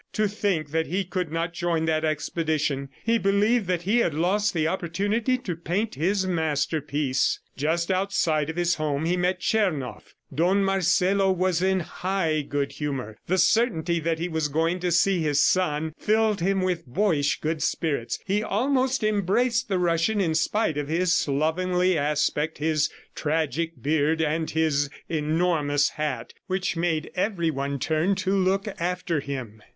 To 0.13 0.27
think 0.27 0.71
that 0.71 0.87
he 0.87 1.03
could 1.05 1.31
not 1.31 1.53
join 1.53 1.85
that 1.85 2.03
expedition!... 2.03 2.89
He 3.05 3.19
believed 3.19 3.67
that 3.67 3.83
he 3.83 3.99
had 3.99 4.15
lost 4.15 4.51
the 4.51 4.67
opportunity 4.67 5.37
to 5.37 5.55
paint 5.55 5.93
his 5.93 6.25
masterpiece. 6.25 7.39
Just 7.55 7.91
outside 7.91 8.49
of 8.49 8.55
his 8.55 8.73
home, 8.73 9.05
he 9.05 9.15
met 9.15 9.39
Tchernoff. 9.41 10.15
Don 10.33 10.63
Marcelo 10.63 11.31
was 11.31 11.61
in 11.61 11.81
high 11.81 12.41
good 12.41 12.71
humor. 12.71 13.15
The 13.27 13.37
certainty 13.37 13.99
that 13.99 14.17
he 14.17 14.27
was 14.27 14.45
soon 14.45 14.53
going 14.53 14.79
to 14.79 14.91
see 14.91 15.19
his 15.21 15.43
son 15.43 15.93
filled 15.99 16.41
him 16.41 16.61
with 16.63 16.87
boyish 16.87 17.39
good 17.39 17.61
spirits. 17.61 18.17
He 18.25 18.41
almost 18.41 19.03
embraced 19.03 19.69
the 19.69 19.77
Russian 19.77 20.19
in 20.19 20.33
spite 20.33 20.79
of 20.79 20.87
his 20.87 21.13
slovenly 21.15 21.95
aspect, 21.95 22.57
his 22.57 22.89
tragic 23.13 23.83
beard 23.83 24.19
and 24.19 24.49
his 24.49 24.89
enormous 25.09 25.89
hat 25.89 26.33
which 26.47 26.75
made 26.75 27.11
every 27.13 27.51
one 27.51 27.77
turn 27.77 28.15
to 28.15 28.31
look 28.35 28.67
after 28.79 29.19
him. 29.19 29.61